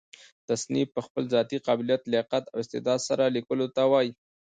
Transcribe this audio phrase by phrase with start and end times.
[0.49, 4.11] تصنیف په خپل ذاتي قابلیت، لیاقت او استعداد سره؛ ليکلو ته وايي.